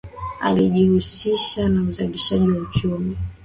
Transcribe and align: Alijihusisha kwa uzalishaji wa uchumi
Alijihusisha 0.41 1.69
kwa 1.69 1.81
uzalishaji 1.81 2.47
wa 2.51 2.57
uchumi 2.61 3.17